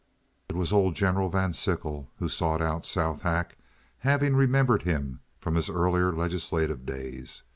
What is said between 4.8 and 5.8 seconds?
him from his